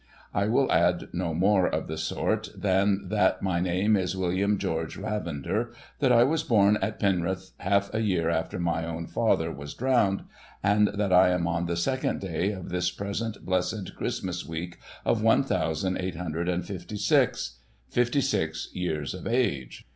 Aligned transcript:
I 0.33 0.47
will 0.47 0.71
add 0.71 1.09
no 1.13 1.35
more 1.35 1.67
of 1.67 1.85
the 1.87 1.95
sort 1.95 2.49
than 2.55 3.09
that 3.09 3.43
my 3.43 3.59
name 3.59 3.95
is 3.95 4.17
William 4.17 4.57
George 4.57 4.97
Ravender, 4.97 5.71
that 5.99 6.11
I 6.11 6.23
Avas 6.23 6.47
born 6.47 6.79
at 6.81 6.99
Penrith 6.99 7.51
half 7.59 7.93
a 7.93 8.01
year 8.01 8.27
after 8.27 8.57
my 8.59 8.83
own 8.83 9.05
father 9.05 9.51
was 9.51 9.75
drowned, 9.75 10.23
and 10.63 10.87
that 10.87 11.13
I 11.13 11.29
am 11.29 11.45
on 11.45 11.67
the 11.67 11.77
second 11.77 12.19
day 12.19 12.49
of 12.51 12.69
this 12.69 12.89
present 12.89 13.45
blessed 13.45 13.93
Christmas 13.95 14.43
week 14.43 14.79
of 15.05 15.21
one 15.21 15.43
thousand 15.43 15.99
eight 15.99 16.15
hundred 16.15 16.49
and 16.49 16.65
fifty 16.65 16.97
six, 16.97 17.59
fifty 17.87 18.21
six 18.21 18.69
years 18.73 19.13
of 19.13 19.27
age. 19.27 19.85